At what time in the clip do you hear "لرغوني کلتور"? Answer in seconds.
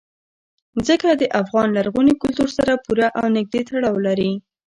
1.77-2.49